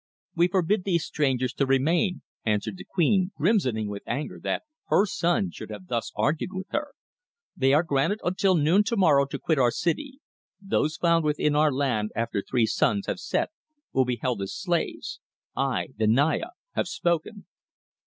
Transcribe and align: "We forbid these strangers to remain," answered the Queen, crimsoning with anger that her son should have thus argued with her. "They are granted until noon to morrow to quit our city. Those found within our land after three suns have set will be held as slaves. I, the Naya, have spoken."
"We 0.35 0.47
forbid 0.47 0.83
these 0.83 1.05
strangers 1.05 1.53
to 1.53 1.67
remain," 1.67 2.23
answered 2.43 2.77
the 2.77 2.83
Queen, 2.85 3.29
crimsoning 3.39 3.87
with 3.87 4.01
anger 4.07 4.39
that 4.41 4.63
her 4.87 5.05
son 5.05 5.51
should 5.51 5.69
have 5.69 5.85
thus 5.85 6.11
argued 6.15 6.49
with 6.53 6.65
her. 6.71 6.95
"They 7.55 7.71
are 7.75 7.83
granted 7.83 8.19
until 8.23 8.55
noon 8.55 8.83
to 8.85 8.97
morrow 8.97 9.27
to 9.27 9.37
quit 9.37 9.59
our 9.59 9.69
city. 9.69 10.19
Those 10.59 10.97
found 10.97 11.23
within 11.23 11.55
our 11.55 11.71
land 11.71 12.09
after 12.15 12.41
three 12.41 12.65
suns 12.65 13.05
have 13.05 13.19
set 13.19 13.51
will 13.93 14.05
be 14.05 14.17
held 14.19 14.41
as 14.41 14.55
slaves. 14.55 15.19
I, 15.55 15.89
the 15.95 16.07
Naya, 16.07 16.47
have 16.73 16.87
spoken." 16.87 17.45